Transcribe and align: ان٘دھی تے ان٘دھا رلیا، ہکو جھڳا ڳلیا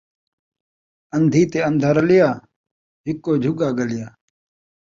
ان٘دھی 1.15 1.41
تے 1.51 1.59
ان٘دھا 1.67 1.89
رلیا، 1.95 2.29
ہکو 3.05 3.31
جھڳا 3.43 3.69
ڳلیا 3.77 4.07